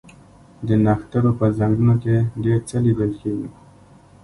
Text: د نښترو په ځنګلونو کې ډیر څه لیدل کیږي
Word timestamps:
د 0.67 0.69
نښترو 0.85 1.31
په 1.39 1.45
ځنګلونو 1.57 1.95
کې 2.03 2.15
ډیر 2.43 2.59
څه 2.69 2.75
لیدل 2.85 3.11
کیږي 3.21 3.49